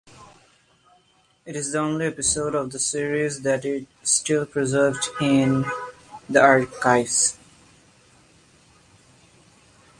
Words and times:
It 1.45 1.55
is 1.55 1.71
the 1.73 1.77
only 1.77 2.07
episode 2.07 2.55
of 2.55 2.71
the 2.71 2.79
series 2.79 3.43
that 3.43 3.63
it 3.65 3.85
still 4.01 4.47
preserved 4.47 5.05
in 5.21 5.63
the 6.27 6.41
archives. 6.41 7.37